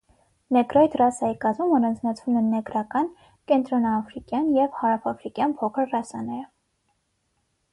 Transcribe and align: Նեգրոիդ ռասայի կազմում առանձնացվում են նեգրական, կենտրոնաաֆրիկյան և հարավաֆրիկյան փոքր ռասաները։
Նեգրոիդ 0.55 0.95
ռասայի 1.01 1.35
կազմում 1.43 1.75
առանձնացվում 1.79 2.39
են 2.39 2.47
նեգրական, 2.53 3.09
կենտրոնաաֆրիկյան 3.51 4.49
և 4.61 4.79
հարավաֆրիկյան 4.81 5.55
փոքր 5.61 5.95
ռասաները։ 5.97 6.43